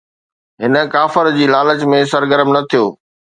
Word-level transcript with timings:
هن 0.61 0.75
ڪافر 0.95 1.29
جي 1.35 1.45
لالچ 1.55 1.85
۾ 1.93 2.01
سرگرم 2.13 2.49
نه 2.55 2.61
ٿيو 2.69 2.83